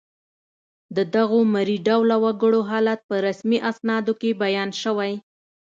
[0.95, 5.13] د دغو مري ډوله وګړو حالت په رسمي اسنادو کې بیان شوی